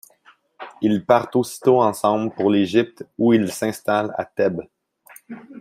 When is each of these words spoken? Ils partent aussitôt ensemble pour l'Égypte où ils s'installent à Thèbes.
Ils 0.81 1.05
partent 1.05 1.35
aussitôt 1.35 1.79
ensemble 1.79 2.33
pour 2.33 2.49
l'Égypte 2.49 3.05
où 3.19 3.33
ils 3.33 3.51
s'installent 3.51 4.11
à 4.17 4.25
Thèbes. 4.25 4.63